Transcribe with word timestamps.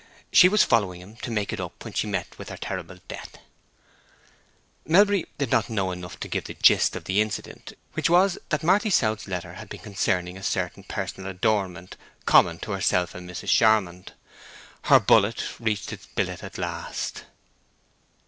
She 0.33 0.49
was 0.49 0.63
following 0.63 0.99
him 0.99 1.15
to 1.17 1.29
make 1.29 1.53
it 1.53 1.59
up 1.59 1.83
when 1.83 1.93
she 1.93 2.07
met 2.07 2.39
with 2.39 2.49
her 2.49 2.57
terrible 2.57 2.97
death." 3.07 3.35
Melbury 4.83 5.27
did 5.37 5.51
not 5.51 5.69
know 5.69 5.91
enough 5.91 6.19
to 6.21 6.27
give 6.27 6.45
the 6.45 6.55
gist 6.55 6.95
of 6.95 7.03
the 7.03 7.21
incident, 7.21 7.73
which 7.93 8.09
was 8.09 8.39
that 8.49 8.63
Marty 8.63 8.89
South's 8.89 9.27
letter 9.27 9.53
had 9.53 9.69
been 9.69 9.81
concerning 9.81 10.37
a 10.37 10.41
certain 10.41 10.81
personal 10.85 11.29
adornment 11.29 11.97
common 12.25 12.57
to 12.61 12.71
herself 12.71 13.13
and 13.13 13.29
Mrs. 13.29 13.49
Charmond. 13.49 14.13
Her 14.85 14.99
bullet 14.99 15.43
reached 15.59 15.93
its 15.93 16.07
billet 16.07 16.43
at 16.43 16.57
last. 16.57 17.25